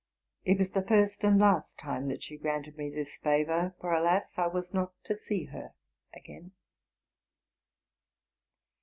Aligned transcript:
It 0.45 0.57
was 0.57 0.71
the 0.71 0.81
first 0.81 1.23
and 1.23 1.37
last 1.37 1.77
time 1.77 2.07
that 2.07 2.23
she 2.23 2.35
granted 2.35 2.75
me 2.75 2.89
this 2.89 3.17
favor; 3.17 3.75
for, 3.79 3.93
alas! 3.93 4.35
I 4.35 4.47
was 4.47 4.73
not 4.73 4.93
to 5.03 5.15
see 5.15 5.43
her 5.51 5.75
again. 6.11 6.53